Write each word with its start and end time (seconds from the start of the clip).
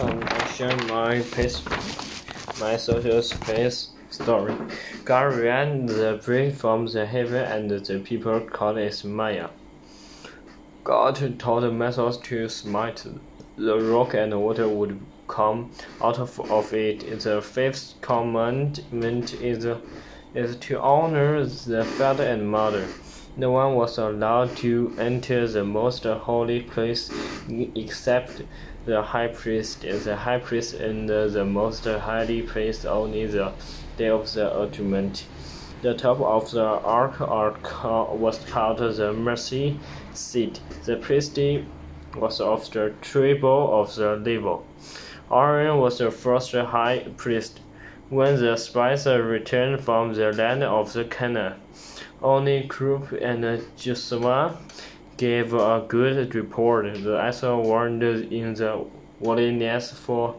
um, 0.00 0.22
I 0.26 0.46
share 0.52 0.76
my 0.86 1.20
pace, 1.32 1.62
my 2.58 2.76
social 2.76 3.22
space 3.22 3.88
story. 4.10 4.54
God 5.04 5.34
ran 5.34 5.86
the 5.86 6.20
bread 6.24 6.56
from 6.56 6.86
the 6.86 7.06
heaven, 7.06 7.44
and 7.44 7.70
the 7.70 7.98
people 7.98 8.40
called 8.40 8.78
it 8.78 9.04
Maya. 9.04 9.48
God 10.84 11.38
told 11.38 11.72
Moses 11.74 12.16
to 12.16 12.48
smite 12.48 13.04
the 13.56 13.78
rock, 13.78 14.14
and 14.14 14.40
water 14.40 14.68
would 14.68 15.00
come 15.28 15.70
out 16.02 16.18
of, 16.18 16.40
of 16.50 16.72
it. 16.72 17.20
The 17.20 17.42
fifth 17.42 18.00
commandment 18.00 19.34
is, 19.34 19.66
is 20.34 20.56
to 20.56 20.80
honor 20.80 21.44
the 21.44 21.84
father 21.84 22.24
and 22.24 22.50
mother. 22.50 22.86
No 23.40 23.52
one 23.52 23.74
was 23.74 23.96
allowed 23.96 24.54
to 24.58 24.94
enter 24.98 25.48
the 25.48 25.64
most 25.64 26.04
holy 26.04 26.60
place 26.60 27.10
except 27.74 28.42
the 28.84 29.00
high 29.00 29.28
priest. 29.28 29.80
The 29.80 30.14
high 30.14 30.40
priest 30.40 30.74
entered 30.78 31.32
the 31.32 31.46
most 31.46 31.86
holy 31.86 32.42
place 32.42 32.84
only 32.84 33.24
the 33.24 33.54
day 33.96 34.10
of 34.10 34.30
the 34.34 34.62
atonement. 34.62 35.24
The 35.80 35.94
top 35.94 36.20
of 36.20 36.50
the 36.50 36.66
ark, 36.66 37.18
ark 37.22 37.82
was 38.20 38.44
called 38.44 38.76
the 38.76 39.14
mercy 39.14 39.80
seat. 40.12 40.60
The 40.84 40.96
priest 40.96 41.38
was 42.14 42.42
of 42.42 42.70
the 42.70 42.92
tribe 43.00 43.42
of 43.42 43.94
the 43.94 44.16
Levi. 44.16 44.56
Aaron 45.32 45.78
was 45.78 45.96
the 45.96 46.10
first 46.10 46.52
high 46.52 47.06
priest. 47.16 47.60
When 48.10 48.40
the 48.40 48.56
spies 48.56 49.06
returned 49.06 49.84
from 49.84 50.14
the 50.14 50.32
land 50.32 50.64
of 50.64 50.92
the 50.92 51.04
Canaan, 51.04 51.54
only 52.20 52.68
Caleb 52.68 53.16
and 53.22 53.62
Joshua 53.76 54.58
gave 55.16 55.54
a 55.54 55.84
good 55.86 56.34
report. 56.34 56.92
The 56.92 57.24
Israel 57.28 57.62
wandered 57.62 58.32
in 58.32 58.54
the 58.54 58.84
wilderness 59.20 59.92
for 59.92 60.34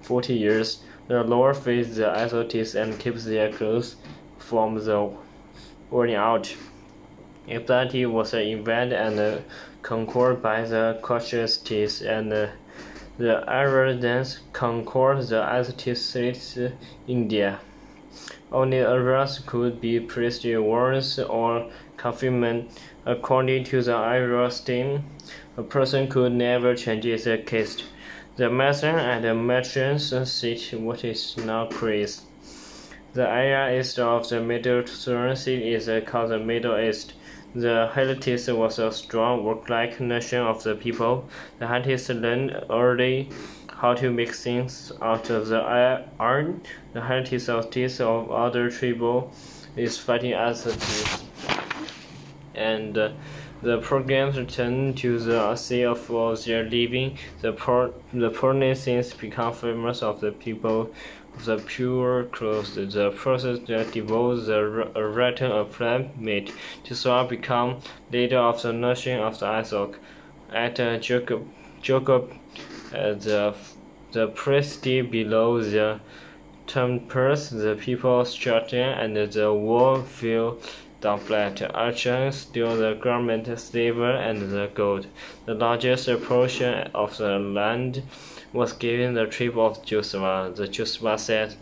forty 0.00 0.36
years. 0.36 0.80
The 1.08 1.22
Lord 1.22 1.58
faced 1.58 1.96
the 1.96 2.10
Israelites 2.18 2.74
and 2.74 2.98
kept 2.98 3.26
their 3.26 3.52
clothes 3.52 3.96
from 4.38 4.82
the 4.82 5.10
wearing 5.90 6.14
out. 6.14 6.56
Epilati 7.46 8.10
was 8.10 8.32
invaded 8.32 8.94
and 8.94 9.44
conquered 9.82 10.40
by 10.40 10.62
the 10.62 10.98
Cushites 11.02 12.00
and 12.00 12.52
the 13.18 13.48
Iranians 13.48 14.40
conquered 14.52 15.22
the 15.28 15.42
Aztec 15.42 16.72
India. 17.06 17.60
Only 18.50 18.80
Arabs 18.80 19.38
could 19.38 19.80
be 19.80 20.00
priestly 20.00 20.56
warrants 20.56 21.18
or 21.18 21.70
confinement. 21.96 22.70
According 23.04 23.64
to 23.64 23.82
the 23.82 23.94
Iranian, 23.94 25.04
a 25.56 25.62
person 25.62 26.08
could 26.08 26.32
never 26.32 26.74
change 26.74 27.04
his 27.04 27.28
caste. 27.46 27.84
The 28.36 28.48
mason 28.48 28.96
and 28.96 29.24
the 29.24 29.34
merchants 29.34 30.14
sit 30.30 30.80
what 30.80 31.04
is 31.04 31.36
now 31.36 31.68
Greece. 31.68 32.22
The 33.14 33.28
area 33.28 33.78
east 33.78 33.98
of 33.98 34.26
the 34.30 34.40
Middle 34.40 34.86
Sea 34.86 35.74
is 35.74 35.90
called 36.06 36.30
the 36.30 36.38
Middle 36.38 36.78
East. 36.78 37.12
The 37.54 37.90
Hittites 37.94 38.48
was 38.48 38.78
a 38.78 38.90
strong 38.90 39.44
work-like 39.44 40.00
nation 40.00 40.38
of 40.38 40.62
the 40.62 40.74
people. 40.74 41.28
The 41.58 41.68
Hittites 41.68 42.08
learned 42.08 42.64
early 42.70 43.28
how 43.68 43.92
to 43.92 44.10
make 44.10 44.32
things 44.34 44.92
out 45.02 45.28
of 45.28 45.48
the 45.48 45.60
iron. 46.18 46.62
The 46.94 47.02
Hittites 47.02 47.50
of 47.50 47.70
this 47.70 48.00
of 48.00 48.30
other 48.30 48.70
tribal 48.70 49.30
is 49.76 49.98
fighting 49.98 50.32
as 50.32 50.66
a 50.66 50.74
and 52.54 52.96
uh, 52.96 53.12
the 53.62 53.78
programs 53.78 54.36
return 54.36 54.94
to 54.94 55.18
the 55.18 55.56
sea 55.56 55.92
for 55.94 56.36
their 56.36 56.64
living. 56.64 57.18
The 57.40 57.52
poor, 57.52 57.94
the 58.12 58.30
poor 58.30 58.52
nations 58.52 59.14
become 59.14 59.54
famous 59.54 60.02
of 60.02 60.20
the 60.20 60.32
people 60.32 60.92
the 61.44 61.56
pure 61.56 62.24
clothes. 62.24 62.74
The 62.74 63.10
process 63.10 63.58
that 63.66 63.92
devotes 63.92 64.46
the 64.46 64.62
written 64.62 65.50
of 65.50 65.72
plant 65.72 66.20
meat 66.20 66.52
to 66.84 66.94
swap 66.94 67.30
become 67.30 67.80
leader 68.10 68.38
of 68.38 68.62
the 68.62 68.72
nation 68.72 69.20
of 69.20 69.38
the 69.38 69.46
Isaac. 69.46 69.98
At 70.52 70.78
uh, 70.78 70.98
Jacob, 70.98 71.48
Jacob 71.80 72.32
uh, 72.92 73.14
the 73.14 73.54
the 74.12 74.26
priest 74.28 74.82
below 74.82 75.62
the 75.62 76.00
temples, 76.66 77.50
the 77.50 77.76
people 77.80 78.24
strutting 78.24 78.80
and 78.80 79.16
the 79.16 79.52
wall 79.52 80.02
fell 80.02 80.58
down 81.02 81.18
flat. 81.18 81.60
Archons 81.74 82.36
steal 82.36 82.76
the 82.76 82.94
garment, 82.94 83.46
silver, 83.58 84.12
and 84.12 84.50
the 84.50 84.70
gold. 84.74 85.06
The 85.44 85.54
largest 85.54 86.08
portion 86.22 86.90
of 86.94 87.18
the 87.18 87.38
land 87.38 88.02
was 88.52 88.72
given 88.72 89.14
the 89.14 89.26
tribe 89.26 89.58
of 89.58 89.84
Joshua. 89.84 90.52
The 90.54 90.68
Joshua 90.68 91.18
said, 91.18 91.56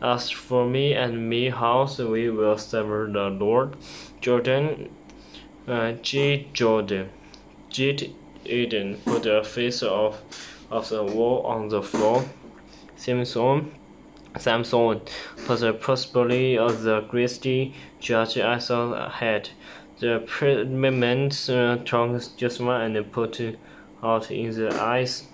As 0.00 0.30
for 0.30 0.66
me 0.66 0.94
and 0.94 1.28
me 1.28 1.50
house, 1.50 1.98
we 1.98 2.30
will 2.30 2.56
serve 2.56 3.12
the 3.12 3.28
Lord. 3.28 3.76
Jordan, 4.20 4.90
uh. 5.66 5.92
Jordan, 5.92 7.10
G. 7.70 8.14
Eden 8.44 9.00
put 9.04 9.24
the 9.24 9.42
face 9.42 9.82
of, 9.82 10.20
of 10.70 10.88
the 10.88 11.02
wall 11.02 11.42
on 11.42 11.68
the 11.68 11.82
floor. 11.82 12.24
Samson, 12.96 13.72
Samson 14.38 15.00
put 15.46 15.60
the 15.60 15.72
possibility 15.72 16.58
of 16.58 16.82
the 16.82 17.02
Christy 17.02 17.74
judge 18.00 18.38
as 18.38 18.70
a 18.70 19.08
head. 19.08 19.50
The 19.98 20.20
men 20.66 21.30
uh, 21.48 21.76
took 21.84 22.36
Joshua 22.36 22.80
and 22.80 23.12
put 23.12 23.40
out 24.02 24.30
in 24.30 24.50
the 24.54 24.78
eyes 24.80 25.26